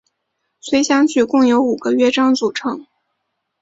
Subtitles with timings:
[0.59, 2.87] 随想曲共有五个乐章组成。